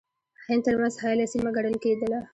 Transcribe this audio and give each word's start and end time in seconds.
هند 0.47 0.61
ترمنځ 0.65 0.93
حایله 1.01 1.25
سیمه 1.33 1.49
ګڼله 1.55 1.77
کېدله. 1.83 2.19